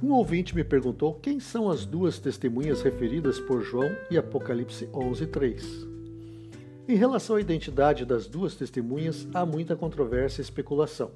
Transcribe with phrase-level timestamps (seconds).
[0.00, 5.88] Um ouvinte me perguntou quem são as duas testemunhas referidas por João e Apocalipse 11:3.
[6.86, 11.10] Em relação à identidade das duas testemunhas, há muita controvérsia e especulação.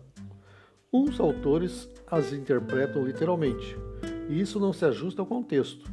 [0.93, 3.77] Uns autores as interpretam literalmente,
[4.29, 5.89] e isso não se ajusta ao contexto,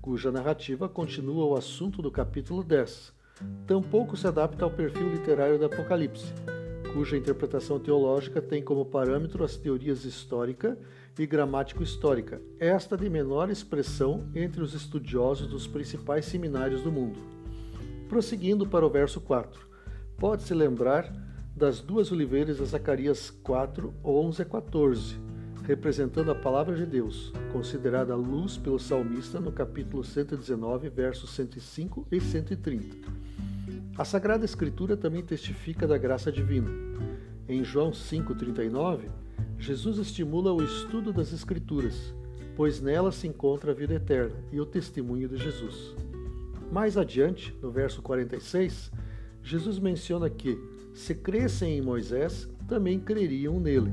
[0.00, 3.12] cuja narrativa continua o assunto do capítulo 10.
[3.68, 6.34] Tampouco se adapta ao perfil literário do Apocalipse,
[6.92, 10.78] cuja interpretação teológica tem como parâmetro as teorias histórica
[11.18, 17.18] e gramático-histórica, esta de menor expressão entre os estudiosos dos principais seminários do mundo.
[18.08, 19.66] Prosseguindo para o verso 4,
[20.18, 21.10] pode-se lembrar
[21.56, 25.16] das duas oliveiras de Zacarias 4, 11 a 14,
[25.64, 32.20] representando a palavra de Deus, considerada luz pelo salmista no capítulo 119, versos 105 e
[32.20, 33.01] 130.
[33.94, 36.70] A Sagrada Escritura também testifica da graça divina.
[37.46, 39.10] Em João 5,39,
[39.58, 42.14] Jesus estimula o estudo das Escrituras,
[42.56, 45.94] pois nela se encontra a vida eterna e o testemunho de Jesus.
[46.70, 48.90] Mais adiante, no verso 46,
[49.42, 50.58] Jesus menciona que,
[50.94, 53.92] se crescem em Moisés, também creriam nele.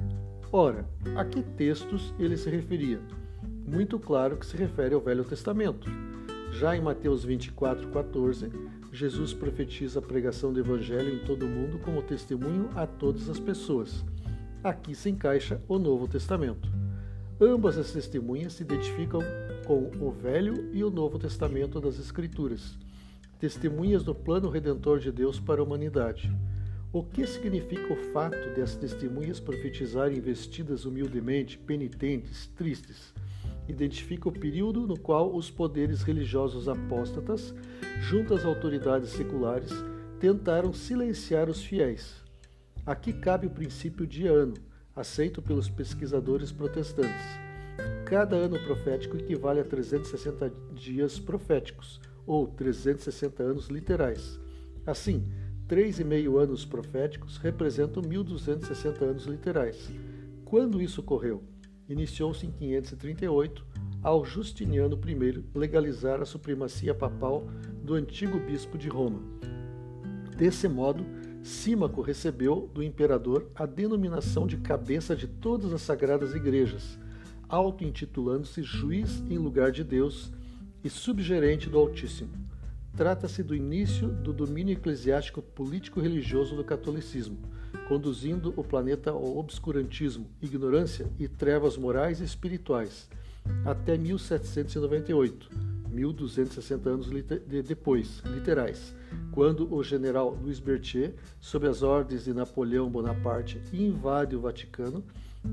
[0.50, 0.88] Ora,
[1.18, 3.02] a que textos ele se referia?
[3.68, 5.90] Muito claro que se refere ao Velho Testamento.
[6.52, 8.52] Já em Mateus 24:14,
[8.92, 13.40] Jesus profetiza a pregação do Evangelho em todo o mundo como testemunho a todas as
[13.40, 14.04] pessoas.
[14.64, 16.70] Aqui se encaixa o Novo Testamento.
[17.40, 19.22] Ambas as testemunhas se identificam
[19.66, 22.78] com o Velho e o Novo Testamento das Escrituras,
[23.40, 26.30] testemunhas do plano redentor de Deus para a humanidade.
[26.92, 33.14] O que significa o fato de as testemunhas profetizarem vestidas humildemente, penitentes, tristes?
[33.70, 37.54] Identifica o período no qual os poderes religiosos apóstatas,
[38.02, 39.72] junto às autoridades seculares,
[40.20, 42.16] tentaram silenciar os fiéis.
[42.84, 44.56] Aqui cabe o princípio de ano,
[44.96, 47.28] aceito pelos pesquisadores protestantes.
[48.06, 54.40] Cada ano profético equivale a 360 dias proféticos, ou 360 anos literais.
[54.84, 55.24] Assim,
[55.68, 59.92] 3,5 anos proféticos representam 1.260 anos literais.
[60.44, 61.44] Quando isso ocorreu?
[61.90, 63.66] Iniciou-se em 538,
[64.04, 67.48] ao Justiniano I legalizar a supremacia papal
[67.84, 69.20] do antigo bispo de Roma.
[70.38, 71.04] Desse modo,
[71.42, 77.00] Símaco recebeu do imperador a denominação de cabeça de todas as sagradas igrejas,
[77.48, 80.32] auto-intitulando-se juiz em lugar de Deus
[80.84, 82.30] e subgerente do Altíssimo.
[82.96, 87.40] Trata-se do início do domínio eclesiástico político-religioso do catolicismo,
[87.90, 93.10] conduzindo o planeta ao obscurantismo, ignorância e trevas morais e espirituais,
[93.66, 95.50] até 1798,
[95.90, 97.10] 1260 anos
[97.66, 98.94] depois, literais,
[99.32, 105.04] quando o general Louis Berthier, sob as ordens de Napoleão Bonaparte, invade o Vaticano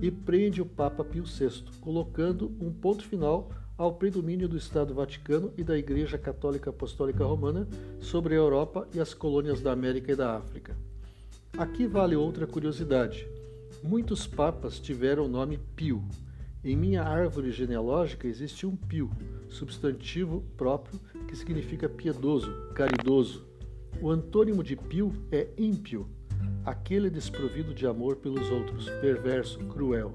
[0.03, 5.55] e prende o Papa Pio VI, colocando um ponto final ao predomínio do Estado Vaticano
[5.57, 7.67] e da Igreja Católica Apostólica Romana
[7.99, 10.77] sobre a Europa e as colônias da América e da África.
[11.59, 13.29] Aqui vale outra curiosidade.
[13.83, 16.03] Muitos papas tiveram o nome Pio.
[16.65, 19.11] Em minha árvore genealógica existe um Pio,
[19.49, 23.45] substantivo próprio que significa piedoso, caridoso.
[24.01, 26.07] O antônimo de pio é ímpio,
[26.65, 30.15] aquele desprovido de amor pelos outros, perverso, cruel.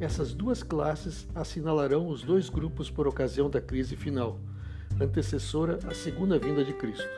[0.00, 4.38] Essas duas classes assinalarão os dois grupos por ocasião da crise final,
[5.00, 7.08] antecessora à segunda vinda de Cristo.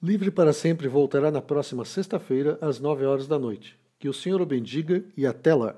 [0.00, 3.76] Livre para Sempre voltará na próxima sexta-feira, às nove horas da noite.
[3.98, 5.74] Que o Senhor o bendiga e até lá!